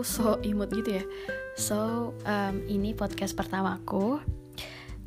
aku 0.00 0.08
so 0.16 0.40
imut 0.40 0.72
gitu 0.72 0.96
ya. 0.96 1.04
So 1.60 1.76
um, 2.24 2.64
ini 2.72 2.96
podcast 2.96 3.36
pertamaku 3.36 4.16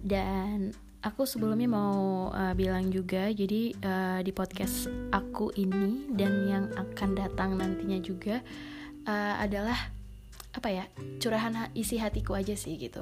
dan 0.06 0.70
aku 1.02 1.26
sebelumnya 1.26 1.66
mau 1.66 2.30
uh, 2.30 2.54
bilang 2.54 2.94
juga 2.94 3.34
jadi 3.34 3.74
uh, 3.74 4.20
di 4.22 4.30
podcast 4.30 4.86
aku 5.10 5.50
ini 5.58 6.14
dan 6.14 6.46
yang 6.46 6.66
akan 6.78 7.18
datang 7.18 7.58
nantinya 7.58 7.98
juga 8.06 8.46
uh, 9.10 9.42
adalah 9.42 9.90
apa 10.54 10.70
ya 10.70 10.86
curahan 11.18 11.74
isi 11.74 11.98
hatiku 11.98 12.38
aja 12.38 12.54
sih 12.54 12.78
gitu. 12.78 13.02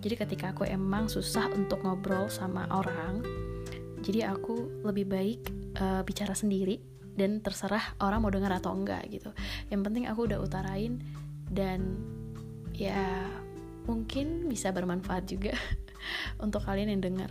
Jadi 0.00 0.16
ketika 0.16 0.56
aku 0.56 0.64
emang 0.64 1.12
susah 1.12 1.52
untuk 1.52 1.84
ngobrol 1.84 2.32
sama 2.32 2.64
orang 2.72 3.20
jadi 4.00 4.32
aku 4.32 4.88
lebih 4.88 5.04
baik 5.04 5.40
uh, 5.84 6.00
bicara 6.00 6.32
sendiri 6.32 6.80
dan 7.12 7.44
terserah 7.44 7.96
orang 8.00 8.24
mau 8.24 8.32
dengar 8.32 8.56
atau 8.56 8.72
enggak 8.76 9.04
gitu. 9.08 9.36
Yang 9.68 9.80
penting 9.84 10.04
aku 10.08 10.28
udah 10.28 10.40
utarain 10.40 11.00
dan 11.50 12.00
ya 12.74 13.26
mungkin 13.86 14.50
bisa 14.50 14.74
bermanfaat 14.74 15.30
juga 15.30 15.54
untuk 16.44 16.62
kalian 16.66 16.92
yang 16.98 17.02
dengar. 17.02 17.30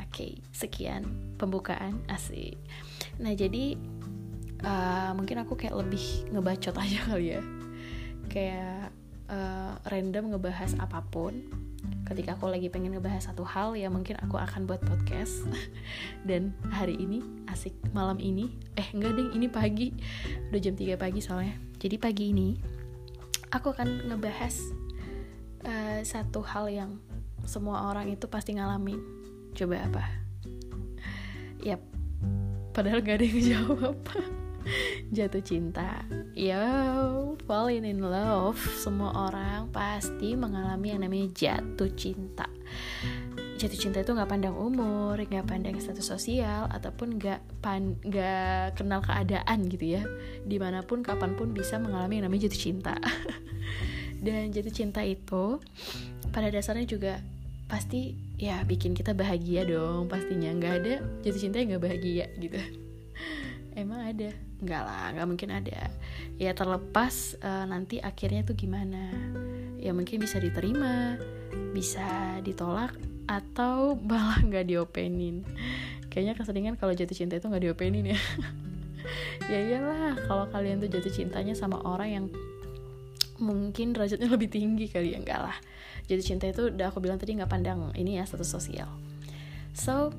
Oke 0.00 0.08
okay, 0.08 0.32
sekian 0.52 1.08
pembukaan 1.40 2.04
asik. 2.08 2.60
Nah 3.20 3.32
jadi 3.32 3.76
uh, 4.64 5.12
mungkin 5.16 5.40
aku 5.44 5.56
kayak 5.56 5.76
lebih 5.76 6.28
ngebacot 6.32 6.74
aja 6.82 7.00
kali 7.08 7.36
ya. 7.38 7.42
Kayak 8.32 8.92
uh, 9.28 9.76
random 9.88 10.36
ngebahas 10.36 10.76
apa 10.80 11.04
pun. 11.08 11.44
Ketika 12.02 12.36
aku 12.36 12.50
lagi 12.50 12.68
pengen 12.68 12.92
ngebahas 12.92 13.32
satu 13.32 13.46
hal 13.46 13.72
ya 13.72 13.88
mungkin 13.88 14.20
aku 14.20 14.36
akan 14.36 14.68
buat 14.68 14.84
podcast. 14.84 15.44
Dan 16.28 16.52
hari 16.72 16.96
ini 16.98 17.24
asik 17.48 17.72
malam 17.96 18.20
ini. 18.20 18.52
Eh 18.76 18.88
enggak 18.92 19.16
deh 19.16 19.28
ini 19.32 19.48
pagi. 19.48 19.92
Udah 20.52 20.60
jam 20.60 20.76
3 20.76 20.96
pagi 21.00 21.20
soalnya. 21.24 21.56
Jadi 21.80 21.96
pagi 21.96 22.24
ini 22.30 22.48
aku 23.52 23.76
akan 23.76 24.08
ngebahas 24.08 24.54
uh, 25.68 26.00
satu 26.00 26.40
hal 26.40 26.72
yang 26.72 26.90
semua 27.44 27.92
orang 27.92 28.08
itu 28.08 28.24
pasti 28.26 28.56
ngalamin. 28.56 28.98
Coba 29.52 29.84
apa? 29.84 30.04
Yap. 31.60 31.84
Padahal 32.72 33.04
gak 33.04 33.20
ada 33.20 33.26
yang 33.28 33.42
jawab 33.44 33.96
jatuh 35.16 35.44
cinta. 35.44 36.08
Yo 36.32 37.36
falling 37.44 37.84
in 37.84 38.00
love. 38.00 38.56
Semua 38.80 39.28
orang 39.28 39.68
pasti 39.68 40.32
mengalami 40.32 40.96
yang 40.96 41.04
namanya 41.04 41.28
jatuh 41.36 41.92
cinta 41.92 42.48
jatuh 43.62 43.78
cinta 43.78 44.02
itu 44.02 44.10
nggak 44.10 44.26
pandang 44.26 44.58
umur 44.58 45.14
nggak 45.14 45.46
pandang 45.46 45.78
status 45.78 46.10
sosial 46.10 46.66
ataupun 46.66 47.14
nggak 47.14 47.62
pan 47.62 47.94
nggak 48.02 48.74
kenal 48.74 48.98
keadaan 48.98 49.70
gitu 49.70 49.98
ya. 49.98 50.02
Di 50.42 50.58
mana 50.58 50.82
pun 50.82 51.06
kapan 51.06 51.38
pun 51.38 51.54
bisa 51.54 51.78
mengalami 51.78 52.18
yang 52.18 52.26
namanya 52.26 52.50
jatuh 52.50 52.58
cinta. 52.58 52.98
Dan 54.24 54.50
jatuh 54.50 54.74
cinta 54.74 55.06
itu 55.06 55.62
pada 56.34 56.50
dasarnya 56.50 56.90
juga 56.90 57.22
pasti 57.70 58.18
ya 58.34 58.66
bikin 58.66 58.98
kita 58.98 59.14
bahagia 59.14 59.62
dong 59.62 60.10
pastinya. 60.10 60.50
Nggak 60.50 60.74
ada 60.82 60.94
jatuh 61.22 61.40
cinta 61.40 61.62
yang 61.62 61.78
nggak 61.78 61.84
bahagia 61.86 62.26
gitu. 62.42 62.58
Emang 63.78 64.02
ada? 64.02 64.34
Nggak 64.58 64.82
lah 64.82 65.06
nggak 65.14 65.28
mungkin 65.30 65.50
ada. 65.54 65.86
Ya 66.34 66.50
terlepas 66.50 67.38
uh, 67.38 67.70
nanti 67.70 68.02
akhirnya 68.02 68.42
tuh 68.42 68.58
gimana. 68.58 69.06
Ya 69.78 69.94
mungkin 69.94 70.18
bisa 70.18 70.42
diterima 70.42 71.14
bisa 71.72 72.38
ditolak 72.44 73.11
atau 73.32 73.96
malah 73.96 74.40
nggak 74.48 74.68
diopenin. 74.68 75.46
Kayaknya 76.12 76.34
keseringan 76.36 76.74
kalau 76.76 76.92
jatuh 76.92 77.16
cinta 77.16 77.40
itu 77.40 77.48
nggak 77.48 77.64
diopenin 77.64 78.12
ya. 78.12 78.20
Ya 79.50 79.58
iyalah 79.58 80.14
kalau 80.30 80.46
kalian 80.54 80.78
tuh 80.78 80.86
jatuh 80.86 81.10
cintanya 81.10 81.58
sama 81.58 81.82
orang 81.82 82.08
yang 82.14 82.26
mungkin 83.42 83.90
derajatnya 83.90 84.30
lebih 84.30 84.46
tinggi 84.46 84.86
kali 84.86 85.10
ya 85.10 85.18
enggak 85.18 85.42
lah. 85.42 85.56
Jatuh 86.06 86.22
cinta 86.22 86.46
itu 86.46 86.70
udah 86.70 86.94
aku 86.94 87.02
bilang 87.02 87.18
tadi 87.18 87.34
nggak 87.34 87.50
pandang 87.50 87.90
ini 87.98 88.22
ya 88.22 88.24
status 88.24 88.46
sosial. 88.46 88.86
So 89.74 90.14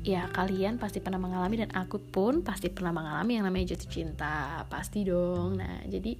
ya 0.00 0.32
kalian 0.32 0.80
pasti 0.80 1.04
pernah 1.04 1.20
mengalami 1.20 1.60
dan 1.60 1.70
aku 1.76 2.00
pun 2.00 2.40
pasti 2.40 2.72
pernah 2.72 2.96
mengalami 2.96 3.36
yang 3.36 3.44
namanya 3.44 3.76
jatuh 3.76 3.92
cinta. 3.92 4.64
Pasti 4.72 5.04
dong. 5.04 5.60
Nah 5.60 5.84
jadi 5.84 6.16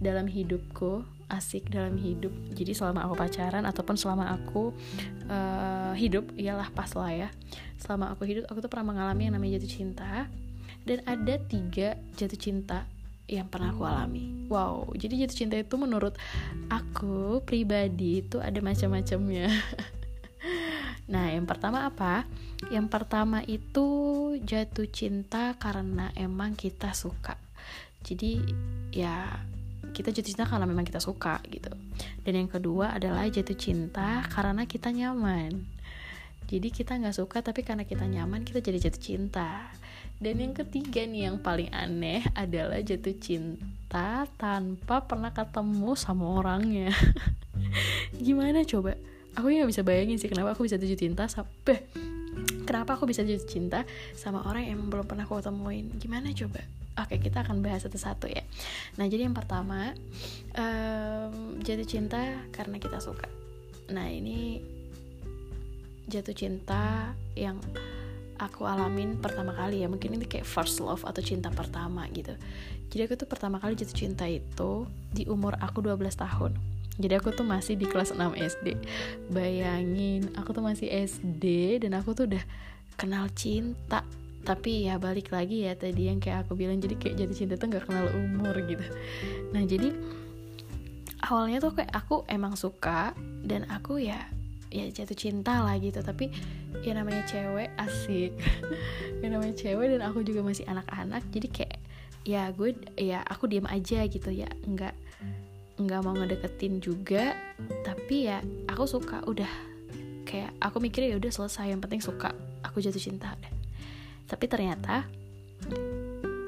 dalam 0.00 0.24
hidupku 0.24 1.21
asik 1.32 1.72
dalam 1.72 1.96
hidup 1.96 2.30
jadi 2.52 2.76
selama 2.76 3.08
aku 3.08 3.14
pacaran 3.16 3.64
ataupun 3.64 3.96
selama 3.96 4.28
aku 4.36 4.76
uh, 5.32 5.96
hidup 5.96 6.28
iyalah 6.36 6.68
pas 6.76 6.92
lah 6.92 7.10
ya 7.10 7.28
selama 7.80 8.12
aku 8.12 8.28
hidup 8.28 8.44
aku 8.52 8.60
tuh 8.60 8.70
pernah 8.70 8.92
mengalami 8.92 9.26
yang 9.26 9.34
namanya 9.34 9.58
jatuh 9.58 9.72
cinta 9.72 10.28
dan 10.84 10.98
ada 11.08 11.34
tiga 11.48 11.96
jatuh 12.20 12.38
cinta 12.38 12.84
yang 13.30 13.46
pernah 13.48 13.72
aku 13.72 13.86
alami. 13.86 14.50
Wow, 14.50 14.92
jadi 14.92 15.24
jatuh 15.24 15.38
cinta 15.46 15.56
itu 15.56 15.78
menurut 15.80 16.18
aku 16.68 17.40
pribadi 17.46 18.20
itu 18.20 18.42
ada 18.42 18.60
macam-macamnya. 18.60 19.48
Nah, 21.12 21.28
yang 21.28 21.44
pertama 21.44 21.84
apa? 21.84 22.24
Yang 22.72 22.86
pertama 22.88 23.44
itu 23.44 23.86
jatuh 24.38 24.88
cinta 24.88 25.52
karena 25.60 26.08
emang 26.16 26.56
kita 26.56 26.96
suka. 26.96 27.36
Jadi 28.00 28.40
ya 28.94 29.44
kita 29.92 30.10
jatuh 30.10 30.34
cinta 30.34 30.44
karena 30.48 30.66
memang 30.66 30.88
kita 30.88 30.98
suka 30.98 31.38
gitu. 31.52 31.70
Dan 32.24 32.32
yang 32.40 32.50
kedua 32.50 32.96
adalah 32.96 33.28
jatuh 33.28 33.54
cinta 33.54 34.24
karena 34.32 34.66
kita 34.66 34.90
nyaman. 34.90 35.68
Jadi 36.48 36.68
kita 36.68 36.98
nggak 36.98 37.16
suka 37.16 37.40
tapi 37.40 37.64
karena 37.64 37.86
kita 37.86 38.04
nyaman 38.04 38.42
kita 38.42 38.64
jadi 38.64 38.90
jatuh 38.90 39.02
cinta. 39.02 39.70
Dan 40.18 40.38
yang 40.38 40.54
ketiga 40.54 41.02
nih 41.04 41.30
yang 41.30 41.38
paling 41.38 41.70
aneh 41.70 42.24
adalah 42.34 42.80
jatuh 42.80 43.14
cinta 43.20 44.24
tanpa 44.40 45.04
pernah 45.04 45.30
ketemu 45.30 45.92
sama 45.94 46.40
orangnya. 46.40 46.90
Gimana 48.26 48.66
coba? 48.66 48.96
aku 49.36 49.46
nggak 49.48 49.70
bisa 49.70 49.82
bayangin 49.84 50.20
sih 50.20 50.28
kenapa 50.28 50.52
aku 50.52 50.68
bisa 50.68 50.76
jatuh 50.76 50.98
cinta 50.98 51.24
sampai 51.28 51.88
kenapa 52.68 52.96
aku 52.96 53.08
bisa 53.08 53.24
jatuh 53.24 53.48
cinta 53.48 53.88
sama 54.12 54.44
orang 54.44 54.68
yang 54.68 54.80
belum 54.92 55.08
pernah 55.08 55.24
aku 55.24 55.40
temuin 55.40 55.88
gimana 55.96 56.32
coba 56.36 56.60
oke 56.98 57.16
kita 57.20 57.44
akan 57.44 57.64
bahas 57.64 57.84
satu-satu 57.84 58.28
ya. 58.28 58.44
Nah 59.00 59.06
jadi 59.08 59.28
yang 59.28 59.36
pertama 59.36 59.96
um, 60.56 61.58
jatuh 61.64 61.88
cinta 61.88 62.20
karena 62.52 62.76
kita 62.76 63.00
suka. 63.00 63.28
Nah 63.92 64.08
ini 64.08 64.60
jatuh 66.08 66.34
cinta 66.36 67.14
yang 67.38 67.56
aku 68.36 68.66
alamin 68.66 69.16
pertama 69.20 69.56
kali 69.56 69.84
ya. 69.84 69.88
Mungkin 69.88 70.18
ini 70.20 70.26
kayak 70.28 70.44
first 70.44 70.82
love 70.82 71.04
atau 71.06 71.22
cinta 71.24 71.48
pertama 71.48 72.04
gitu. 72.12 72.36
Jadi 72.92 73.00
aku 73.08 73.14
tuh 73.16 73.28
pertama 73.28 73.56
kali 73.62 73.78
jatuh 73.78 73.96
cinta 73.96 74.28
itu 74.28 74.84
di 75.12 75.24
umur 75.30 75.56
aku 75.60 75.80
12 75.80 75.96
tahun. 76.12 76.52
Jadi 77.00 77.14
aku 77.16 77.32
tuh 77.32 77.48
masih 77.48 77.80
di 77.80 77.88
kelas 77.88 78.12
6 78.12 78.36
SD 78.36 78.76
bayangin 79.32 80.28
aku 80.36 80.52
tuh 80.52 80.60
masih 80.60 80.92
SD 80.92 81.80
dan 81.80 81.96
aku 81.96 82.12
tuh 82.12 82.28
udah 82.28 82.44
kenal 83.00 83.32
cinta 83.32 84.04
tapi 84.42 84.90
ya 84.90 84.98
balik 84.98 85.30
lagi 85.30 85.62
ya 85.62 85.78
tadi 85.78 86.10
yang 86.10 86.18
kayak 86.18 86.46
aku 86.46 86.58
bilang 86.58 86.82
jadi 86.82 86.98
kayak 86.98 87.14
jadi 87.14 87.32
cinta 87.34 87.54
tuh 87.54 87.70
nggak 87.70 87.86
kenal 87.86 88.10
umur 88.10 88.54
gitu. 88.66 88.82
Nah 89.54 89.62
jadi 89.62 89.94
awalnya 91.22 91.62
tuh 91.62 91.78
kayak 91.78 91.94
aku 91.94 92.26
emang 92.26 92.58
suka 92.58 93.14
dan 93.46 93.62
aku 93.70 94.02
ya 94.02 94.18
ya 94.74 94.90
jatuh 94.90 95.14
cinta 95.14 95.62
lah 95.62 95.78
gitu. 95.78 96.02
Tapi 96.02 96.34
ya 96.82 96.92
namanya 96.98 97.22
cewek 97.26 97.70
asik. 97.78 98.34
Ya 99.22 99.30
namanya 99.30 99.54
cewek 99.54 99.86
dan 99.94 100.02
aku 100.02 100.26
juga 100.26 100.42
masih 100.42 100.66
anak-anak 100.66 101.22
jadi 101.30 101.46
kayak 101.46 101.78
ya 102.26 102.50
gue 102.50 102.74
ya 102.98 103.22
aku 103.22 103.46
diam 103.46 103.70
aja 103.70 104.02
gitu 104.10 104.34
ya. 104.34 104.50
Nggak 104.66 104.98
nggak 105.78 106.00
mau 106.02 106.18
ngedeketin 106.18 106.82
juga. 106.82 107.38
Tapi 107.86 108.26
ya 108.26 108.42
aku 108.66 108.82
suka 108.90 109.22
udah 109.22 109.70
kayak 110.26 110.50
aku 110.64 110.80
mikir 110.80 111.06
ya 111.06 111.20
udah 111.20 111.28
selesai 111.28 111.70
yang 111.70 111.78
penting 111.78 112.00
suka 112.00 112.32
aku 112.64 112.80
jatuh 112.80 112.96
cinta 112.96 113.36
deh 113.36 113.51
tapi 114.32 114.48
ternyata 114.48 115.04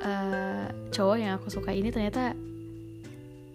uh, 0.00 0.66
cowok 0.88 1.16
yang 1.20 1.36
aku 1.36 1.52
suka 1.52 1.76
ini 1.76 1.92
ternyata 1.92 2.32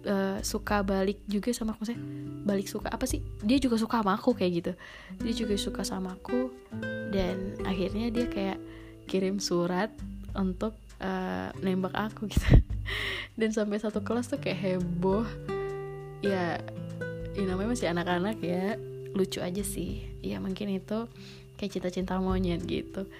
uh, 0.06 0.38
suka 0.46 0.86
balik 0.86 1.18
juga 1.26 1.50
sama 1.50 1.74
aku 1.74 1.82
saya 1.82 1.98
balik 2.46 2.70
suka 2.70 2.94
apa 2.94 3.10
sih? 3.10 3.26
Dia 3.42 3.58
juga 3.58 3.74
suka 3.74 3.98
sama 3.98 4.14
aku 4.14 4.38
kayak 4.38 4.52
gitu. 4.62 4.72
Dia 5.18 5.34
juga 5.34 5.54
suka 5.58 5.82
sama 5.82 6.14
aku 6.14 6.54
dan 7.10 7.58
akhirnya 7.66 8.14
dia 8.14 8.30
kayak 8.30 8.58
kirim 9.10 9.42
surat 9.42 9.90
untuk 10.38 10.78
uh, 11.02 11.50
nembak 11.58 11.98
aku 11.98 12.30
gitu. 12.30 12.46
Dan 13.38 13.50
sampai 13.50 13.82
satu 13.82 14.06
kelas 14.06 14.30
tuh 14.30 14.38
kayak 14.38 14.78
heboh. 14.78 15.26
Ya 16.22 16.62
ini 17.34 17.50
namanya 17.50 17.74
masih 17.74 17.90
anak-anak 17.90 18.38
ya. 18.38 18.78
Lucu 19.10 19.42
aja 19.42 19.66
sih. 19.66 20.06
Ya 20.22 20.38
mungkin 20.38 20.70
itu 20.70 21.10
kayak 21.58 21.72
cinta-cinta 21.76 22.16
monyet 22.22 22.62
gitu 22.64 23.10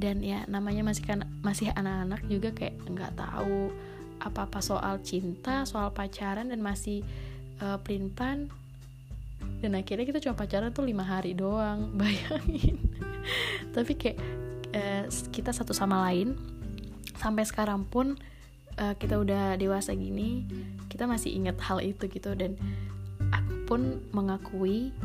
dan 0.00 0.24
ya 0.24 0.48
namanya 0.48 0.80
masih 0.80 1.04
kan 1.04 1.28
masih 1.44 1.72
anak-anak 1.76 2.24
juga 2.28 2.50
kayak 2.56 2.80
nggak 2.88 3.12
tahu 3.16 3.68
apa-apa 4.20 4.60
soal 4.60 5.00
cinta 5.00 5.64
soal 5.64 5.92
pacaran 5.92 6.48
dan 6.52 6.60
masih 6.60 7.04
uh, 7.60 7.80
pelin 7.80 8.12
plan 8.12 8.48
dan 9.60 9.76
akhirnya 9.76 10.08
kita 10.08 10.20
cuma 10.24 10.34
pacaran 10.36 10.72
tuh 10.72 10.88
lima 10.88 11.04
hari 11.04 11.36
doang 11.36 11.92
bayangin. 12.00 12.80
Tapi 13.76 13.92
kayak 13.96 14.18
uh, 14.72 15.04
kita 15.32 15.52
satu 15.52 15.76
sama 15.76 16.08
lain. 16.08 16.36
Sampai 17.20 17.44
sekarang 17.44 17.84
pun 17.84 18.16
uh, 18.80 18.94
kita 18.96 19.20
udah 19.20 19.60
dewasa 19.60 19.92
gini 19.92 20.48
kita 20.88 21.04
masih 21.04 21.36
ingat 21.36 21.60
hal 21.60 21.84
itu 21.84 22.08
gitu. 22.08 22.32
Dan 22.32 22.56
aku 23.28 23.54
pun 23.68 23.80
mengakui 24.16 24.96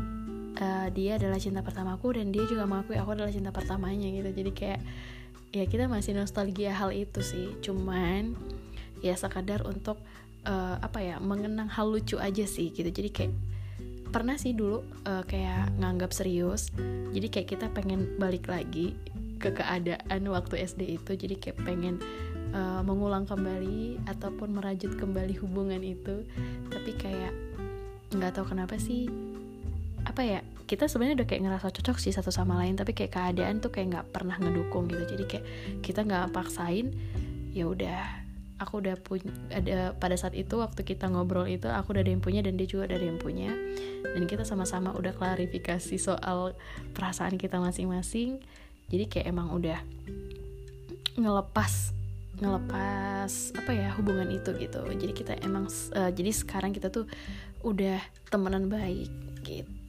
uh, 0.60 0.88
dia 0.92 1.20
adalah 1.20 1.38
cinta 1.40 1.60
pertamaku 1.60 2.16
dan 2.16 2.32
dia 2.32 2.44
juga 2.48 2.64
mengakui 2.64 2.96
aku 2.96 3.16
adalah 3.16 3.32
cinta 3.32 3.52
pertamanya 3.52 4.08
gitu. 4.08 4.30
Jadi 4.32 4.50
kayak 4.52 4.80
ya 5.54 5.64
kita 5.64 5.88
masih 5.88 6.16
nostalgia 6.16 6.72
hal 6.72 6.92
itu 6.92 7.20
sih. 7.20 7.56
Cuman 7.60 8.36
ya 9.04 9.14
sekadar 9.14 9.64
untuk 9.68 10.00
uh, 10.48 10.76
apa 10.80 10.98
ya 11.04 11.16
mengenang 11.20 11.68
hal 11.68 11.92
lucu 11.92 12.16
aja 12.16 12.44
sih 12.48 12.72
gitu. 12.72 12.88
Jadi 12.88 13.10
kayak 13.12 13.32
pernah 14.10 14.38
sih 14.38 14.56
dulu 14.56 14.80
uh, 15.04 15.24
kayak 15.26 15.76
nganggap 15.76 16.14
serius. 16.14 16.72
Jadi 17.12 17.26
kayak 17.28 17.48
kita 17.56 17.66
pengen 17.72 18.16
balik 18.16 18.48
lagi 18.48 18.96
ke 19.36 19.52
keadaan 19.52 20.22
waktu 20.32 20.64
SD 20.64 20.96
itu. 20.96 21.12
Jadi 21.12 21.34
kayak 21.36 21.60
pengen 21.64 22.00
uh, 22.56 22.80
mengulang 22.80 23.28
kembali 23.28 24.08
ataupun 24.08 24.56
merajut 24.56 24.96
kembali 24.96 25.36
hubungan 25.44 25.84
itu. 25.84 26.24
Tapi 26.72 26.92
kayak 26.96 27.34
nggak 28.14 28.38
tahu 28.38 28.54
kenapa 28.54 28.78
sih 28.78 29.10
apa 30.06 30.22
ya 30.22 30.40
kita 30.66 30.90
sebenarnya 30.90 31.22
udah 31.22 31.28
kayak 31.30 31.42
ngerasa 31.46 31.68
cocok 31.70 31.96
sih 32.02 32.10
satu 32.14 32.34
sama 32.34 32.58
lain 32.58 32.74
tapi 32.74 32.94
kayak 32.94 33.14
keadaan 33.14 33.62
tuh 33.62 33.70
kayak 33.70 33.86
nggak 33.94 34.06
pernah 34.10 34.38
ngedukung 34.38 34.90
gitu. 34.90 35.14
Jadi 35.14 35.24
kayak 35.26 35.44
kita 35.82 36.02
nggak 36.02 36.34
paksain 36.34 36.90
ya 37.54 37.70
udah 37.70 38.26
aku 38.58 38.82
udah 38.82 38.96
punya 38.98 39.30
ada 39.52 39.94
pada 39.94 40.18
saat 40.18 40.34
itu 40.34 40.58
waktu 40.58 40.82
kita 40.82 41.06
ngobrol 41.06 41.46
itu 41.46 41.70
aku 41.70 41.94
udah 41.94 42.02
ada 42.02 42.10
yang 42.10 42.22
punya 42.24 42.40
dan 42.42 42.58
dia 42.58 42.66
juga 42.66 42.90
ada 42.90 42.98
yang 42.98 43.18
punya. 43.18 43.54
Dan 44.02 44.26
kita 44.26 44.42
sama-sama 44.42 44.90
udah 44.94 45.14
klarifikasi 45.14 45.96
soal 45.98 46.58
perasaan 46.94 47.38
kita 47.38 47.62
masing-masing. 47.62 48.42
Jadi 48.90 49.04
kayak 49.06 49.26
emang 49.30 49.54
udah 49.54 49.78
ngelepas 51.14 51.94
ngelepas 52.36 53.32
apa 53.56 53.70
ya 53.72 53.94
hubungan 53.94 54.28
itu 54.34 54.50
gitu. 54.58 54.82
Jadi 54.82 55.12
kita 55.14 55.38
emang 55.46 55.70
uh, 55.94 56.10
jadi 56.10 56.30
sekarang 56.34 56.74
kita 56.74 56.90
tuh 56.90 57.06
udah 57.62 58.02
temenan 58.30 58.66
baik 58.66 59.10
gitu 59.46 59.85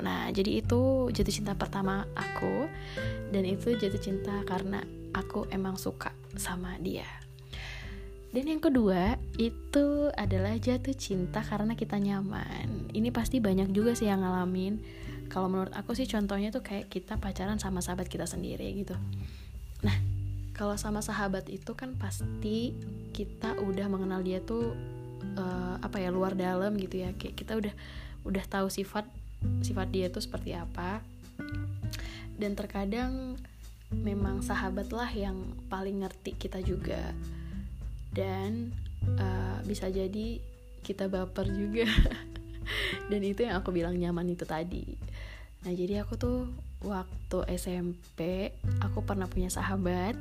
nah 0.00 0.32
jadi 0.32 0.64
itu 0.64 1.12
jatuh 1.12 1.34
cinta 1.34 1.52
pertama 1.52 2.08
aku 2.16 2.70
dan 3.34 3.44
itu 3.44 3.76
jatuh 3.76 4.00
cinta 4.00 4.40
karena 4.48 4.80
aku 5.12 5.44
emang 5.52 5.76
suka 5.76 6.16
sama 6.38 6.80
dia 6.80 7.04
dan 8.32 8.48
yang 8.48 8.64
kedua 8.64 9.20
itu 9.36 10.08
adalah 10.16 10.56
jatuh 10.56 10.96
cinta 10.96 11.44
karena 11.44 11.76
kita 11.76 12.00
nyaman. 12.00 12.88
Ini 12.88 13.12
pasti 13.12 13.44
banyak 13.44 13.76
juga 13.76 13.92
sih 13.92 14.08
yang 14.08 14.24
ngalamin. 14.24 14.80
Kalau 15.28 15.52
menurut 15.52 15.76
aku 15.76 15.92
sih 15.92 16.08
contohnya 16.08 16.48
tuh 16.48 16.64
kayak 16.64 16.88
kita 16.88 17.20
pacaran 17.20 17.60
sama 17.60 17.84
sahabat 17.84 18.08
kita 18.08 18.24
sendiri 18.24 18.72
gitu. 18.72 18.96
Nah, 19.84 19.96
kalau 20.56 20.80
sama 20.80 21.04
sahabat 21.04 21.52
itu 21.52 21.76
kan 21.76 21.92
pasti 22.00 22.72
kita 23.12 23.60
udah 23.60 23.84
mengenal 23.92 24.24
dia 24.24 24.40
tuh 24.40 24.72
uh, 25.36 25.76
apa 25.84 26.00
ya 26.00 26.08
luar 26.08 26.32
dalam 26.32 26.72
gitu 26.80 27.04
ya. 27.04 27.12
Kayak 27.12 27.36
kita 27.36 27.52
udah 27.60 27.74
udah 28.24 28.44
tahu 28.48 28.72
sifat 28.72 29.04
sifat 29.62 29.88
dia 29.90 30.06
tuh 30.08 30.22
seperti 30.22 30.56
apa. 30.56 31.02
Dan 32.36 32.58
terkadang 32.58 33.38
memang 33.92 34.40
sahabat 34.40 34.90
lah 34.90 35.08
yang 35.12 35.52
paling 35.68 36.02
ngerti 36.02 36.34
kita 36.34 36.64
juga. 36.64 37.12
Dan 38.12 38.72
uh, 39.20 39.60
bisa 39.64 39.88
jadi 39.92 40.40
kita 40.82 41.06
baper 41.06 41.48
juga. 41.52 41.86
Dan 43.10 43.20
itu 43.22 43.44
yang 43.46 43.60
aku 43.60 43.70
bilang 43.70 43.94
nyaman 43.94 44.32
itu 44.32 44.42
tadi. 44.48 44.84
Nah 45.62 45.72
jadi 45.72 46.02
aku 46.02 46.18
tuh 46.18 46.50
waktu 46.82 47.38
SMP 47.54 48.50
aku 48.82 49.06
pernah 49.06 49.30
punya 49.30 49.48
sahabat. 49.48 50.18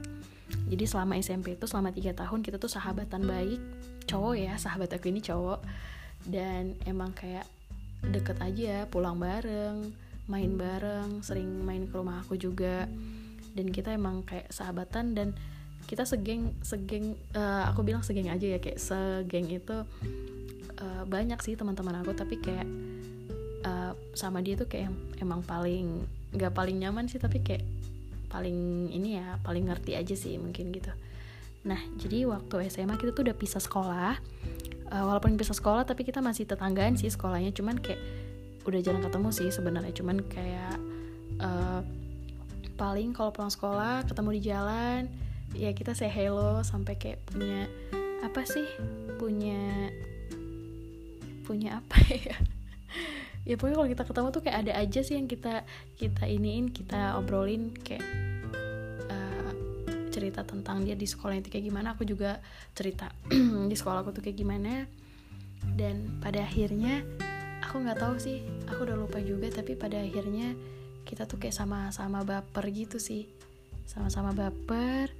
Jadi 0.68 0.84
selama 0.84 1.16
SMP 1.18 1.56
itu 1.56 1.66
selama 1.66 1.96
tiga 1.96 2.12
tahun 2.14 2.44
kita 2.44 2.60
tuh 2.60 2.70
sahabatan 2.70 3.24
baik. 3.26 3.60
Cowok 4.06 4.36
ya 4.38 4.54
sahabat 4.60 4.92
aku 4.94 5.10
ini 5.10 5.24
cowok. 5.24 5.64
Dan 6.22 6.78
emang 6.86 7.16
kayak 7.18 7.48
deket 8.02 8.38
aja 8.42 8.90
pulang 8.90 9.22
bareng 9.22 9.94
main 10.30 10.56
bareng 10.56 11.20
sering 11.26 11.50
main 11.66 11.86
ke 11.90 11.94
rumah 11.98 12.24
aku 12.24 12.40
juga. 12.40 12.88
Dan 13.52 13.68
kita 13.70 13.92
emang 13.92 14.24
kayak 14.24 14.48
sahabatan 14.48 15.12
dan 15.12 15.36
kita 15.92 16.08
segeng 16.08 16.56
segeng 16.64 17.20
uh, 17.36 17.68
aku 17.68 17.84
bilang 17.84 18.00
segeng 18.00 18.32
aja 18.32 18.48
ya 18.48 18.60
kayak 18.64 18.80
segeng 18.80 19.52
itu 19.52 19.84
uh, 20.80 21.04
banyak 21.04 21.36
sih 21.44 21.60
teman-teman 21.60 22.00
aku 22.00 22.16
tapi 22.16 22.40
kayak 22.40 22.64
uh, 23.68 23.92
sama 24.16 24.40
dia 24.40 24.56
tuh 24.56 24.72
kayak 24.72 24.88
emang 25.20 25.44
paling 25.44 26.06
nggak 26.32 26.56
paling 26.56 26.80
nyaman 26.80 27.12
sih 27.12 27.20
tapi 27.20 27.44
kayak 27.44 27.68
paling 28.32 28.88
ini 28.88 29.20
ya 29.20 29.36
paling 29.44 29.68
ngerti 29.68 30.00
aja 30.00 30.16
sih 30.16 30.40
mungkin 30.40 30.72
gitu. 30.72 30.96
Nah 31.68 31.82
jadi 32.00 32.24
waktu 32.26 32.72
SMA 32.72 32.96
kita 32.96 33.12
tuh 33.12 33.28
udah 33.28 33.36
pisah 33.36 33.60
sekolah 33.60 34.16
uh, 34.92 35.04
walaupun 35.08 35.40
pisah 35.40 35.56
sekolah 35.56 35.88
tapi 35.88 36.04
kita 36.04 36.20
masih 36.20 36.46
tetanggaan 36.46 37.00
sih 37.00 37.08
sekolahnya. 37.08 37.56
Cuman 37.56 37.80
kayak 37.80 38.00
udah 38.68 38.80
jarang 38.84 39.02
ketemu 39.02 39.30
sih 39.32 39.48
sebenarnya. 39.50 39.94
Cuman 39.96 40.18
kayak 40.28 40.76
uh, 41.42 41.82
paling 42.76 43.16
kalau 43.16 43.32
pulang 43.32 43.54
sekolah 43.54 44.04
ketemu 44.06 44.30
di 44.38 44.42
jalan 44.42 45.02
ya 45.52 45.70
kita 45.76 45.92
say 45.92 46.08
hello 46.08 46.64
sampai 46.64 47.00
kayak 47.00 47.24
punya 47.32 47.66
apa 48.22 48.44
sih? 48.46 48.68
Punya 49.18 49.90
punya 51.48 51.82
apa 51.82 51.98
ya? 52.28 52.38
Ya 53.42 53.58
pokoknya 53.58 53.76
kalau 53.82 53.90
kita 53.90 54.04
ketemu 54.06 54.28
tuh 54.30 54.42
kayak 54.46 54.58
ada 54.68 54.74
aja 54.78 55.02
sih 55.02 55.18
yang 55.18 55.26
kita 55.26 55.66
kita 55.98 56.30
iniin 56.30 56.70
kita 56.70 57.18
obrolin 57.18 57.74
kayak 57.74 58.06
cerita 60.32 60.48
tentang 60.48 60.88
dia 60.88 60.96
di 60.96 61.04
sekolah 61.04 61.44
itu 61.44 61.52
kayak 61.52 61.68
gimana 61.68 61.92
aku 61.92 62.08
juga 62.08 62.40
cerita 62.72 63.12
di 63.68 63.76
sekolah 63.76 64.00
aku 64.00 64.16
tuh 64.16 64.24
kayak 64.24 64.40
gimana. 64.40 64.88
Dan 65.76 66.24
pada 66.24 66.48
akhirnya 66.48 67.04
aku 67.60 67.84
nggak 67.84 68.00
tahu 68.00 68.16
sih 68.16 68.40
aku 68.72 68.88
udah 68.88 68.96
lupa 68.96 69.20
juga 69.20 69.52
tapi 69.52 69.76
pada 69.76 70.00
akhirnya 70.00 70.56
kita 71.04 71.28
tuh 71.28 71.36
kayak 71.36 71.52
sama-sama 71.52 72.24
baper 72.24 72.64
gitu 72.72 72.96
sih. 72.96 73.28
Sama-sama 73.84 74.32
baper 74.32 75.12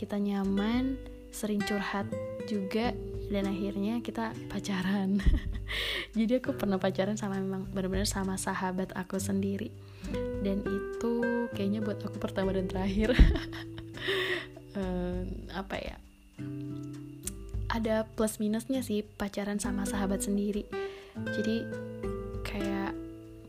kita 0.00 0.16
nyaman 0.16 0.96
sering 1.28 1.60
curhat 1.60 2.08
juga 2.48 2.96
dan 3.28 3.44
akhirnya 3.44 4.00
kita 4.00 4.32
pacaran. 4.48 5.20
Jadi 6.16 6.40
aku 6.40 6.56
pernah 6.56 6.80
pacaran 6.80 7.20
sama 7.20 7.36
memang 7.36 7.68
benar-benar 7.68 8.08
sama 8.08 8.40
sahabat 8.40 8.96
aku 8.96 9.20
sendiri. 9.20 9.68
Dan 10.40 10.64
itu 10.64 11.12
kayaknya 11.52 11.84
buat 11.84 12.00
aku 12.00 12.16
pertama 12.16 12.56
dan 12.56 12.64
terakhir 12.64 13.12
apa 15.54 15.76
ya 15.78 15.96
ada 17.74 18.06
plus 18.14 18.38
minusnya 18.38 18.86
sih 18.86 19.02
pacaran 19.02 19.58
sama 19.58 19.82
sahabat 19.82 20.22
sendiri. 20.22 20.62
Jadi 21.34 21.66
kayak 22.46 22.94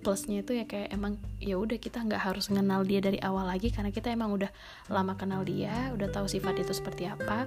plusnya 0.02 0.42
itu 0.42 0.58
ya 0.58 0.66
kayak 0.66 0.94
emang 0.94 1.18
ya 1.42 1.58
udah 1.58 1.78
kita 1.78 2.02
nggak 2.02 2.22
harus 2.30 2.50
mengenal 2.50 2.86
dia 2.86 3.02
dari 3.02 3.18
awal 3.22 3.46
lagi 3.46 3.74
karena 3.74 3.90
kita 3.90 4.14
emang 4.14 4.34
udah 4.34 4.50
lama 4.90 5.18
kenal 5.18 5.42
dia 5.46 5.94
udah 5.94 6.10
tahu 6.10 6.26
sifat 6.26 6.58
itu 6.58 6.74
seperti 6.74 7.06
apa. 7.06 7.46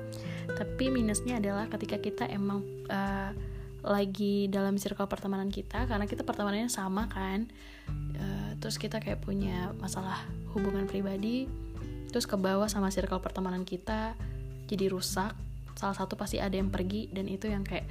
Tapi 0.55 0.95
minusnya 0.95 1.43
adalah 1.43 1.67
ketika 1.67 1.99
kita 1.99 2.25
emang 2.31 2.63
uh, 2.87 3.35
lagi 3.83 4.47
dalam 4.51 4.79
circle 4.79 5.07
pertemanan 5.11 5.51
kita 5.51 5.87
karena 5.87 6.07
kita 6.07 6.27
pertemanannya 6.27 6.67
sama 6.67 7.07
kan 7.07 7.47
uh, 8.19 8.51
terus 8.59 8.75
kita 8.75 8.99
kayak 8.99 9.23
punya 9.23 9.71
masalah 9.79 10.19
hubungan 10.51 10.83
pribadi 10.91 11.47
terus 12.11 12.27
ke 12.27 12.35
bawah 12.35 12.67
sama 12.67 12.91
circle 12.91 13.23
pertemanan 13.23 13.63
kita 13.63 14.19
jadi 14.69 14.93
rusak 14.93 15.33
salah 15.79 15.97
satu 15.97 16.19
pasti 16.19 16.37
ada 16.37 16.53
yang 16.59 16.69
pergi 16.69 17.09
dan 17.09 17.25
itu 17.31 17.49
yang 17.49 17.65
kayak 17.65 17.89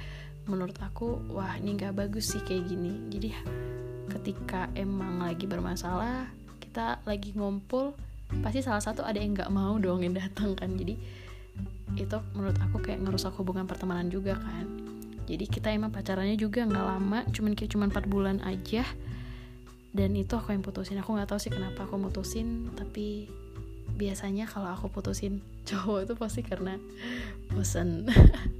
menurut 0.48 0.76
aku 0.80 1.20
wah 1.34 1.58
ini 1.60 1.76
nggak 1.76 1.92
bagus 1.98 2.32
sih 2.32 2.40
kayak 2.46 2.70
gini. 2.70 3.10
Jadi 3.12 3.28
ketika 4.08 4.72
emang 4.78 5.20
lagi 5.20 5.44
bermasalah 5.44 6.30
kita 6.62 7.02
lagi 7.04 7.36
ngumpul 7.36 7.92
pasti 8.40 8.60
salah 8.60 8.80
satu 8.80 9.04
ada 9.04 9.20
yang 9.20 9.36
nggak 9.36 9.52
mau 9.52 9.76
dong 9.76 10.04
yang 10.06 10.16
datang 10.16 10.56
kan. 10.56 10.72
Jadi 10.76 10.96
itu 11.96 12.16
menurut 12.36 12.56
aku 12.62 12.78
kayak 12.80 13.02
ngerusak 13.02 13.34
hubungan 13.36 13.66
pertemanan 13.66 14.08
juga 14.08 14.38
kan. 14.38 14.64
Jadi 15.28 15.44
kita 15.44 15.68
emang 15.68 15.92
pacarannya 15.92 16.40
juga 16.40 16.64
nggak 16.64 16.86
lama 16.86 17.20
cuman 17.28 17.52
kayak 17.52 17.70
cuman 17.74 17.88
4 17.92 18.08
bulan 18.08 18.36
aja. 18.44 18.84
Dan 19.92 20.12
itu 20.16 20.36
aku 20.36 20.52
yang 20.52 20.64
putusin. 20.64 21.00
Aku 21.00 21.16
nggak 21.16 21.28
tahu 21.32 21.40
sih 21.40 21.52
kenapa 21.52 21.84
aku 21.84 21.96
mutusin 22.00 22.72
tapi 22.76 23.28
biasanya 23.98 24.46
kalau 24.46 24.70
aku 24.70 24.88
putusin 24.92 25.42
cowok 25.68 25.98
itu 26.08 26.14
pasti 26.16 26.40
karena 26.40 26.80
bosan 27.52 28.08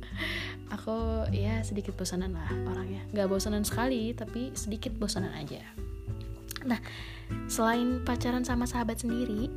aku 0.74 1.24
ya 1.32 1.64
sedikit 1.64 1.96
bosanan 1.96 2.36
lah 2.36 2.52
orangnya. 2.68 3.00
Nggak 3.16 3.28
bosanan 3.32 3.64
sekali 3.64 4.12
tapi 4.12 4.52
sedikit 4.52 4.92
bosanan 4.92 5.32
aja. 5.32 5.64
Nah 6.68 6.80
selain 7.48 8.04
pacaran 8.04 8.44
sama 8.44 8.68
sahabat 8.68 9.00
sendiri 9.00 9.48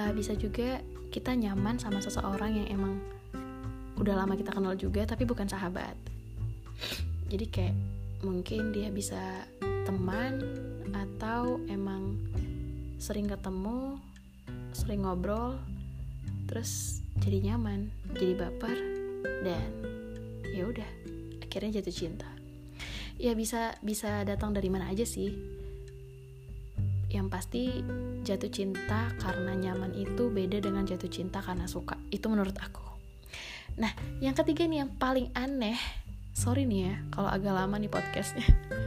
uh, 0.00 0.12
bisa 0.16 0.32
juga 0.32 0.80
kita 1.12 1.36
nyaman 1.36 1.76
sama 1.80 2.00
seseorang 2.00 2.56
yang 2.64 2.68
emang 2.80 2.94
udah 3.96 4.12
lama 4.12 4.36
kita 4.36 4.52
kenal 4.52 4.76
juga 4.76 5.04
tapi 5.04 5.28
bukan 5.28 5.48
sahabat. 5.48 5.96
Jadi 7.28 7.46
kayak 7.48 7.76
mungkin 8.24 8.72
dia 8.72 8.88
bisa 8.88 9.44
teman 9.84 10.40
atau 10.92 11.60
emang 11.68 12.16
sering 12.96 13.28
ketemu 13.28 14.00
sering 14.72 15.04
ngobrol 15.04 15.56
terus 16.46 17.02
jadi 17.20 17.52
nyaman 17.52 17.90
jadi 18.14 18.34
baper 18.38 18.78
dan 19.42 19.70
ya 20.54 20.64
udah 20.66 20.88
akhirnya 21.42 21.80
jatuh 21.82 21.94
cinta. 21.94 22.28
Ya 23.16 23.32
bisa 23.32 23.76
bisa 23.80 24.24
datang 24.28 24.52
dari 24.52 24.68
mana 24.68 24.92
aja 24.92 25.04
sih. 25.04 25.32
Yang 27.08 27.26
pasti 27.32 27.62
jatuh 28.26 28.52
cinta 28.52 29.08
karena 29.16 29.56
nyaman 29.56 29.96
itu 29.96 30.28
beda 30.28 30.60
dengan 30.60 30.84
jatuh 30.84 31.08
cinta 31.08 31.40
karena 31.40 31.64
suka. 31.64 31.96
Itu 32.12 32.28
menurut 32.28 32.56
aku. 32.60 32.84
Nah 33.80 33.92
yang 34.20 34.36
ketiga 34.36 34.68
nih 34.68 34.84
yang 34.84 34.92
paling 34.96 35.32
aneh 35.32 35.80
sorry 36.36 36.68
nih 36.68 36.92
ya 36.92 36.94
kalau 37.08 37.32
agak 37.32 37.56
lama 37.56 37.80
nih 37.80 37.88
podcastnya. 37.88 38.44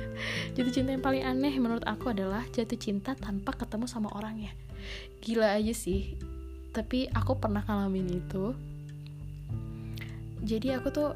Jatuh 0.54 0.74
cinta 0.74 0.94
yang 0.94 1.02
paling 1.02 1.26
aneh 1.26 1.58
menurut 1.58 1.82
aku 1.88 2.12
adalah 2.12 2.44
jatuh 2.52 2.78
cinta 2.78 3.18
tanpa 3.18 3.56
ketemu 3.58 3.90
sama 3.90 4.14
orangnya. 4.14 4.54
Gila 5.24 5.58
aja 5.58 5.74
sih 5.74 6.20
tapi 6.76 7.10
aku 7.12 7.38
pernah 7.38 7.66
ngalamin 7.66 8.08
itu 8.20 8.54
jadi 10.40 10.80
aku 10.80 10.88
tuh 10.94 11.10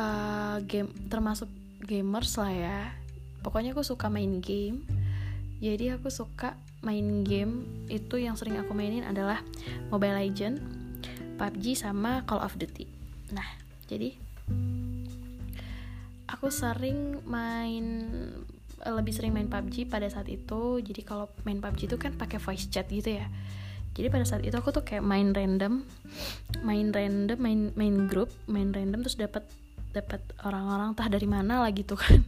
uh, 0.00 0.58
game 0.66 0.90
termasuk 1.06 1.48
gamers 1.84 2.34
lah 2.40 2.52
ya 2.52 2.80
pokoknya 3.44 3.72
aku 3.76 3.86
suka 3.86 4.10
main 4.10 4.42
game 4.42 4.82
jadi 5.58 5.98
aku 5.98 6.06
suka 6.10 6.54
main 6.86 7.26
game 7.26 7.66
itu 7.90 8.22
yang 8.22 8.38
sering 8.38 8.62
aku 8.62 8.70
mainin 8.70 9.02
adalah 9.02 9.42
Mobile 9.90 10.14
Legend, 10.22 10.62
PUBG 11.34 11.74
sama 11.74 12.22
Call 12.22 12.38
of 12.38 12.54
Duty. 12.54 12.86
Nah, 13.34 13.46
jadi 13.90 14.14
aku 16.30 16.46
sering 16.54 17.18
main 17.26 18.06
lebih 18.78 19.10
sering 19.10 19.34
main 19.34 19.50
PUBG 19.50 19.90
pada 19.90 20.06
saat 20.06 20.30
itu. 20.30 20.78
Jadi 20.78 21.02
kalau 21.02 21.26
main 21.42 21.58
PUBG 21.58 21.90
itu 21.90 21.98
kan 21.98 22.14
pakai 22.14 22.38
voice 22.38 22.70
chat 22.70 22.86
gitu 22.86 23.18
ya. 23.18 23.26
Jadi 23.94 24.06
pada 24.12 24.24
saat 24.26 24.42
itu 24.44 24.54
aku 24.54 24.70
tuh 24.70 24.84
kayak 24.86 25.02
main 25.02 25.30
random, 25.34 25.84
main 26.62 26.90
random, 26.90 27.38
main 27.38 27.60
main 27.74 27.96
grup, 28.06 28.30
main 28.46 28.70
random 28.70 29.02
terus 29.02 29.18
dapat 29.18 29.44
dapat 29.90 30.20
orang-orang 30.44 30.94
tah 30.94 31.08
dari 31.10 31.26
mana 31.26 31.64
lah 31.64 31.70
gitu 31.74 31.98
kan. 31.98 32.22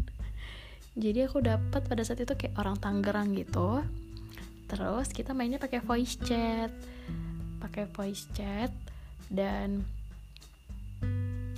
Jadi 1.05 1.27
aku 1.27 1.45
dapat 1.45 1.87
pada 1.87 2.03
saat 2.03 2.23
itu 2.23 2.35
kayak 2.35 2.59
orang 2.59 2.77
Tangerang 2.81 3.37
gitu. 3.39 3.85
Terus 4.67 5.09
kita 5.15 5.35
mainnya 5.35 5.63
pakai 5.63 5.83
voice 5.83 6.19
chat 6.23 6.71
pakai 7.61 7.85
voice 7.93 8.25
chat 8.33 8.73
dan 9.29 9.85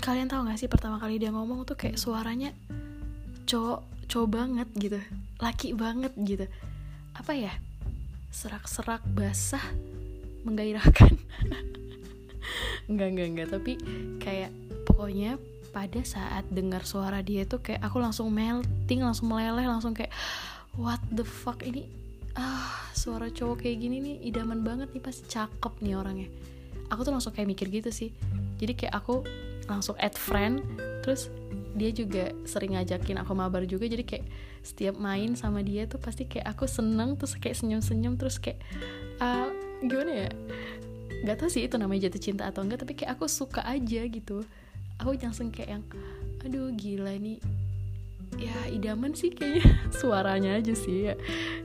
kalian 0.02 0.26
tahu 0.26 0.50
gak 0.50 0.58
sih 0.58 0.66
pertama 0.66 0.98
kali 0.98 1.22
dia 1.22 1.30
ngomong 1.30 1.62
tuh 1.62 1.78
kayak 1.78 1.94
suaranya 1.94 2.50
cowok 3.46 3.86
cowok 4.10 4.28
banget 4.28 4.68
gitu 4.76 4.98
laki 5.38 5.72
banget 5.78 6.12
gitu. 6.18 6.46
Apa 7.14 7.32
ya? 7.38 7.54
Serak-serak 8.34 9.04
basah 9.14 9.62
menggairahkan. 10.46 11.14
Enggak 12.90 13.08
enggak 13.14 13.28
enggak. 13.30 13.48
Tapi 13.54 13.72
kayak 14.18 14.50
pokoknya 14.84 15.38
pada 15.72 16.02
saat 16.04 16.44
dengar 16.52 16.84
suara 16.84 17.24
dia 17.24 17.48
tuh 17.48 17.64
kayak 17.64 17.80
aku 17.80 17.96
langsung 17.96 18.28
melting 18.28 19.00
langsung 19.00 19.32
meleleh 19.32 19.64
langsung 19.64 19.96
kayak 19.96 20.12
what 20.76 21.00
the 21.08 21.24
fuck? 21.24 21.62
Ini 21.64 21.86
ah 22.36 22.92
suara 22.96 23.28
cowok 23.28 23.64
kayak 23.64 23.76
gini 23.80 23.96
nih 24.00 24.16
idaman 24.32 24.64
banget 24.64 24.92
nih 24.92 25.02
pasti 25.04 25.24
cakep 25.30 25.72
nih 25.80 25.94
orangnya. 25.96 26.28
Aku 26.92 27.06
tuh 27.06 27.12
langsung 27.14 27.32
kayak 27.32 27.48
mikir 27.48 27.72
gitu 27.72 27.88
sih. 27.88 28.12
Jadi 28.60 28.72
kayak 28.76 28.94
aku 28.98 29.24
langsung 29.70 29.96
add 29.96 30.18
friend 30.18 30.60
terus 31.00 31.32
dia 31.72 31.88
juga 31.88 32.36
sering 32.44 32.76
ngajakin 32.76 33.22
aku 33.24 33.32
mabar 33.32 33.64
juga. 33.64 33.88
Jadi 33.88 34.04
kayak 34.04 34.26
setiap 34.62 35.00
main 35.00 35.34
sama 35.34 35.64
dia 35.64 35.88
tuh 35.88 35.98
pasti 35.98 36.28
kayak 36.28 36.52
aku 36.52 36.68
seneng 36.68 37.16
terus 37.16 37.34
kayak 37.40 37.56
senyum-senyum 37.58 38.14
terus 38.20 38.36
kayak 38.38 38.60
uh, 39.18 39.48
gimana 39.86 40.12
ya? 40.26 40.30
Gak 41.22 41.36
tau 41.38 41.48
sih 41.50 41.66
itu 41.66 41.78
namanya 41.78 42.10
jatuh 42.10 42.22
cinta 42.22 42.50
atau 42.50 42.66
enggak 42.66 42.82
tapi 42.82 42.98
kayak 42.98 43.18
aku 43.18 43.30
suka 43.30 43.62
aja 43.62 44.02
gitu. 44.06 44.42
Aku 44.98 45.14
langsung 45.18 45.54
kayak 45.54 45.78
yang 45.78 45.84
aduh 46.42 46.74
gila 46.74 47.14
ini. 47.14 47.38
Ya 48.40 48.54
idaman 48.72 49.12
sih 49.12 49.30
kayaknya 49.30 49.76
suaranya 49.98 50.58
aja 50.58 50.74
sih 50.74 51.12
ya. 51.12 51.14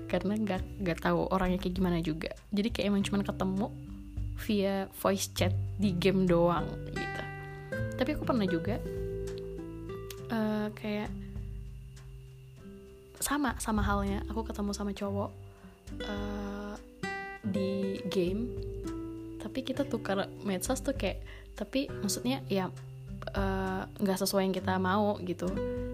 Karena 0.05 0.37
nggak 0.37 0.83
nggak 0.83 0.99
tahu 1.01 1.25
orangnya 1.33 1.57
kayak 1.57 1.75
gimana 1.77 1.97
juga. 2.01 2.33
Jadi 2.53 2.69
kayak 2.69 2.85
emang 2.93 3.03
cuman 3.05 3.23
ketemu 3.25 3.67
via 4.45 4.85
voice 5.01 5.33
chat 5.33 5.53
di 5.81 5.93
game 5.97 6.29
doang 6.29 6.69
gitu. 6.93 7.23
Tapi 7.97 8.09
aku 8.13 8.23
pernah 8.29 8.45
juga 8.45 8.77
uh, 10.29 10.69
kayak 10.77 11.09
sama 13.17 13.57
sama 13.57 13.81
halnya. 13.81 14.21
Aku 14.29 14.45
ketemu 14.45 14.71
sama 14.77 14.93
cowok 14.93 15.29
uh, 16.05 16.75
di 17.49 18.01
game 18.11 18.49
tapi 19.41 19.63
kita 19.63 19.87
tukar 19.87 20.27
medsos 20.43 20.83
tuh 20.83 20.93
kayak 20.93 21.23
tapi 21.57 21.89
maksudnya 21.89 22.43
ya 22.51 22.69
Eh, 23.35 23.81
nggak 23.83 24.17
uh, 24.17 24.21
sesuai 24.23 24.47
yang 24.47 24.55
kita 24.55 24.79
mau 24.79 25.19
gitu. 25.25 25.49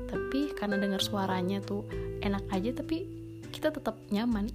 Tapi 0.05 0.53
karena 0.53 0.77
dengar 0.77 1.01
suaranya 1.01 1.63
tuh 1.63 1.87
enak 2.21 2.45
aja 2.53 2.69
tapi 2.77 3.07
kita 3.49 3.73
tetap 3.73 3.97
nyaman. 4.13 4.53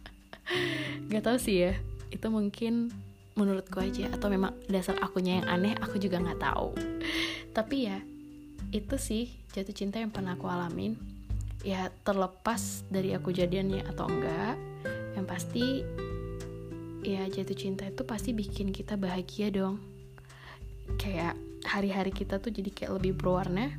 Nggak 1.10 1.24
tahu 1.26 1.38
sih 1.38 1.56
ya 1.68 1.72
itu 2.10 2.26
mungkin 2.26 2.90
menurutku 3.38 3.78
aja 3.78 4.10
atau 4.10 4.26
memang 4.26 4.50
dasar 4.66 4.98
akunya 4.98 5.38
yang 5.40 5.46
aneh 5.46 5.74
aku 5.78 6.00
juga 6.02 6.18
nggak 6.18 6.42
tahu. 6.42 6.74
Tapi 7.54 7.76
ya 7.86 7.98
itu 8.74 8.96
sih 8.98 9.30
jatuh 9.54 9.74
cinta 9.74 10.02
yang 10.02 10.10
pernah 10.10 10.34
aku 10.34 10.50
alamin. 10.50 10.98
Ya 11.62 11.92
terlepas 12.02 12.82
dari 12.90 13.14
aku 13.14 13.30
jadiannya 13.30 13.86
atau 13.86 14.10
enggak 14.10 14.56
yang 15.14 15.26
pasti 15.28 15.86
ya 17.00 17.24
jatuh 17.28 17.56
cinta 17.56 17.88
itu 17.88 18.02
pasti 18.04 18.30
bikin 18.36 18.72
kita 18.74 18.96
bahagia 18.96 19.48
dong. 19.48 19.80
Kayak 21.00 21.38
hari-hari 21.64 22.12
kita 22.12 22.40
tuh 22.40 22.52
jadi 22.52 22.70
kayak 22.72 22.92
lebih 23.00 23.16
berwarna. 23.16 23.72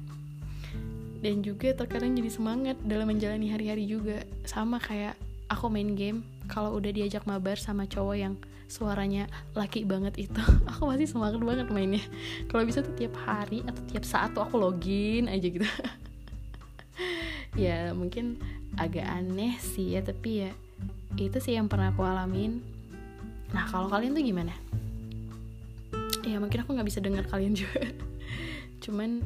Dan 1.22 1.46
juga 1.46 1.78
terkadang 1.78 2.18
jadi 2.18 2.34
semangat 2.34 2.82
dalam 2.82 3.06
menjalani 3.06 3.54
hari-hari 3.54 3.86
juga. 3.86 4.25
Sama 4.46 4.82
kayak 4.82 5.13
aku 5.54 5.70
main 5.70 5.94
game 5.94 6.25
kalau 6.50 6.74
udah 6.82 6.90
diajak 6.90 7.24
mabar 7.30 7.62
sama 7.62 7.86
cowok 7.86 8.18
yang 8.18 8.34
suaranya 8.72 9.28
laki 9.51 9.84
banget 9.84 10.16
itu 10.16 10.40
aku 10.72 10.88
masih 10.88 11.06
semangat 11.06 11.44
banget 11.44 11.68
mainnya. 11.70 12.04
Kalau 12.50 12.63
bisa 12.66 12.82
tuh 12.82 12.96
tiap 12.98 13.13
hari 13.22 13.62
atau 13.68 13.84
tiap 13.92 14.08
saat 14.08 14.34
tuh 14.34 14.42
aku 14.48 14.58
login 14.58 15.30
aja 15.30 15.48
gitu. 15.48 15.68
Ya 17.51 17.92
mungkin 17.92 18.40
agak 18.80 19.04
aneh 19.04 19.60
sih 19.60 20.00
ya 20.00 20.00
tapi 20.00 20.48
ya 20.48 20.51
itu 21.20 21.38
sih 21.44 21.60
yang 21.60 21.68
pernah 21.68 21.92
aku 21.92 22.08
alamin 22.08 22.63
nah 23.51 23.67
kalau 23.67 23.91
kalian 23.91 24.15
tuh 24.15 24.24
gimana? 24.24 24.53
Ya 26.24 26.38
mungkin 26.38 26.63
aku 26.63 26.77
nggak 26.77 26.88
bisa 26.88 27.03
dengar 27.03 27.27
kalian 27.27 27.53
juga. 27.58 27.84
Cuman 28.84 29.22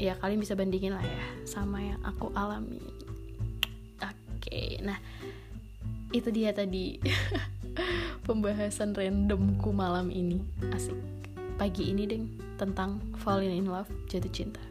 ya 0.00 0.16
kalian 0.16 0.40
bisa 0.40 0.56
bandingin 0.56 0.96
lah 0.96 1.04
ya 1.04 1.24
sama 1.44 1.80
yang 1.80 2.00
aku 2.04 2.32
alami. 2.32 2.80
Oke 4.00 4.40
okay, 4.40 4.68
nah 4.80 4.96
itu 6.10 6.28
dia 6.34 6.50
tadi 6.50 6.98
pembahasan 8.26 8.96
randomku 8.96 9.70
malam 9.70 10.10
ini. 10.10 10.42
Asik. 10.74 10.96
Pagi 11.60 11.92
ini 11.92 12.08
deng 12.08 12.24
tentang 12.56 13.00
falling 13.20 13.52
in 13.52 13.68
love 13.68 13.88
jatuh 14.08 14.32
cinta. 14.32 14.62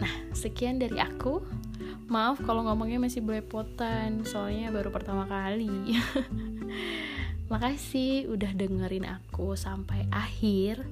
Nah 0.00 0.12
sekian 0.34 0.78
dari 0.78 0.98
aku. 0.98 1.42
Maaf 2.10 2.42
kalau 2.42 2.66
ngomongnya 2.66 2.98
masih 2.98 3.22
belepotan 3.22 4.26
soalnya 4.26 4.74
baru 4.74 4.90
pertama 4.90 5.30
kali 5.30 5.94
Makasih 7.50 8.30
udah 8.30 8.54
dengerin 8.54 9.10
aku 9.10 9.58
sampai 9.58 10.06
akhir. 10.14 10.86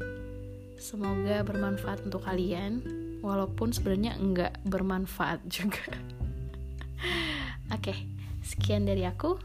Semoga 0.74 1.46
bermanfaat 1.46 2.02
untuk 2.10 2.26
kalian, 2.26 2.82
walaupun 3.22 3.70
sebenarnya 3.70 4.18
enggak 4.18 4.58
bermanfaat 4.66 5.46
juga. 5.46 5.86
Oke, 7.74 7.94
sekian 8.42 8.90
dari 8.90 9.06
aku. 9.06 9.38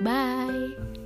Bye. 0.00 0.99